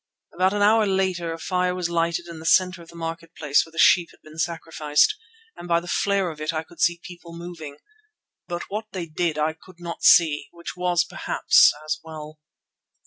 [0.33, 3.63] About an hour later a fire was lighted in the centre of the market place
[3.63, 5.13] where the sheep had been sacrificed,
[5.55, 7.77] and by the flare of it I could see people moving.
[8.47, 12.39] But what they did I could not see, which was perhaps as well.